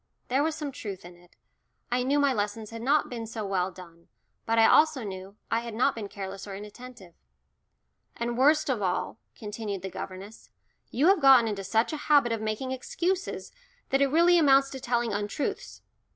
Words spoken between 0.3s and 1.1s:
was some truth